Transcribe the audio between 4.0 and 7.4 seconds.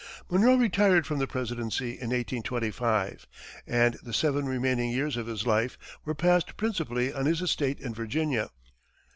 the seven remaining years of his life were passed principally on his